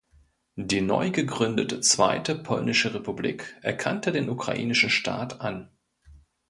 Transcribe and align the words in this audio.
Die 0.55 0.81
neu 0.81 1.11
gegründete 1.11 1.79
Zweite 1.81 2.33
Polnische 2.33 2.91
Republik 2.95 3.55
erkannte 3.61 4.11
den 4.11 4.29
Ukrainischen 4.31 4.89
Staat 4.89 5.41
an. 5.41 5.69